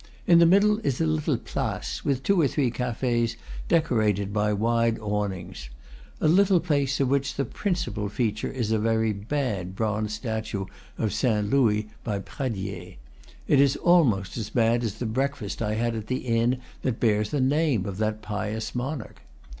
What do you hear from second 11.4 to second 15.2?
Louis by Pradier. It is almost as bad as the